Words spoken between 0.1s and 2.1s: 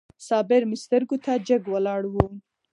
صابر مې سترګو ته جګ ولاړ